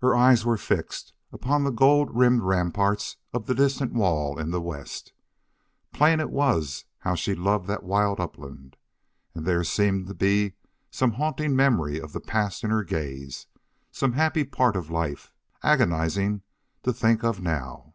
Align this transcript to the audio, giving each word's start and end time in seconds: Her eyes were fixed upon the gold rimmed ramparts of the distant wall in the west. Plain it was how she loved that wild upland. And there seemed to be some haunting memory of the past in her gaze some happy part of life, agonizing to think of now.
Her 0.00 0.14
eyes 0.14 0.42
were 0.46 0.56
fixed 0.56 1.12
upon 1.32 1.64
the 1.64 1.70
gold 1.70 2.16
rimmed 2.16 2.40
ramparts 2.44 3.18
of 3.34 3.44
the 3.44 3.54
distant 3.54 3.92
wall 3.92 4.38
in 4.38 4.52
the 4.52 4.58
west. 4.62 5.12
Plain 5.92 6.18
it 6.18 6.30
was 6.30 6.86
how 7.00 7.14
she 7.14 7.34
loved 7.34 7.66
that 7.66 7.82
wild 7.82 8.20
upland. 8.20 8.78
And 9.34 9.44
there 9.44 9.62
seemed 9.62 10.06
to 10.06 10.14
be 10.14 10.54
some 10.90 11.10
haunting 11.12 11.54
memory 11.54 12.00
of 12.00 12.14
the 12.14 12.20
past 12.20 12.64
in 12.64 12.70
her 12.70 12.82
gaze 12.84 13.48
some 13.92 14.14
happy 14.14 14.44
part 14.44 14.76
of 14.76 14.88
life, 14.90 15.30
agonizing 15.62 16.40
to 16.84 16.92
think 16.94 17.22
of 17.22 17.42
now. 17.42 17.92